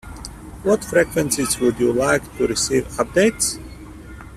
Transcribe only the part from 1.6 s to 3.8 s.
you like to receive updates?